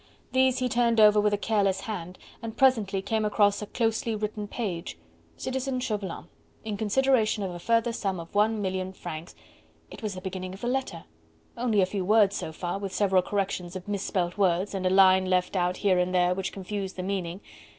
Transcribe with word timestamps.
These 0.31 0.57
he 0.57 0.67
turned 0.67 0.99
over 0.99 1.21
with 1.21 1.31
a 1.31 1.37
careless 1.37 1.81
hand 1.81 2.17
and 2.41 2.57
presently 2.57 3.03
came 3.03 3.23
across 3.23 3.61
a 3.61 3.67
closely 3.67 4.15
written 4.15 4.47
page. 4.47 4.97
"Citizen 5.37 5.79
Chauvelin: 5.79 6.25
In 6.65 6.75
consideration 6.75 7.43
of 7.43 7.51
a 7.51 7.59
further 7.59 7.93
sum 7.93 8.19
of 8.19 8.33
one 8.33 8.63
million 8.63 8.93
francs..." 8.93 9.35
It 9.91 10.01
was 10.01 10.15
the 10.15 10.21
beginning 10.21 10.55
of 10.55 10.61
the 10.61 10.67
letter!... 10.67 11.03
only 11.55 11.81
a 11.81 11.85
few 11.85 12.03
words 12.03 12.35
so 12.35 12.51
far... 12.51 12.79
with 12.79 12.91
several 12.91 13.21
corrections 13.21 13.75
of 13.75 13.87
misspelt 13.87 14.39
words... 14.39 14.73
and 14.73 14.87
a 14.87 14.89
line 14.89 15.27
left 15.27 15.55
out 15.55 15.77
here 15.77 15.99
and 15.99 16.15
there 16.15 16.33
which 16.33 16.51
confused 16.51 16.95
the 16.95 17.03
meaning... 17.03 17.39